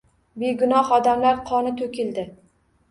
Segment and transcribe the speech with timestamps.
[0.43, 2.29] Begunoh odamlar qoni toʻkildi